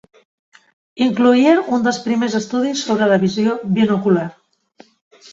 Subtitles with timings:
[1.07, 4.25] Incloïa un dels primers estudis sobre la visió binocular.